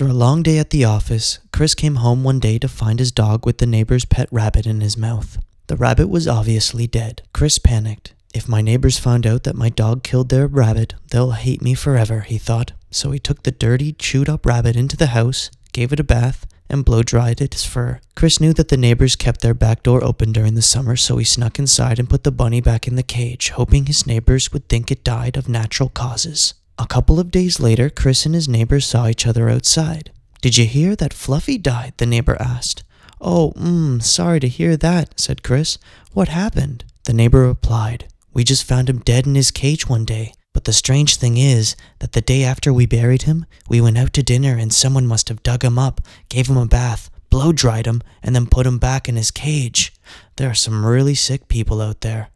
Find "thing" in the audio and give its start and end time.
41.16-41.36